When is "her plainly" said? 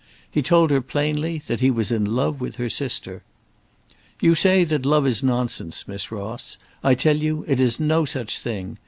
0.71-1.37